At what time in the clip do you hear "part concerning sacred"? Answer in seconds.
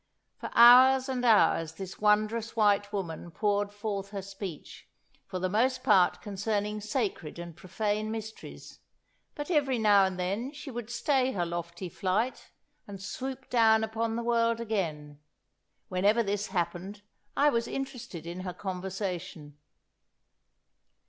5.83-7.37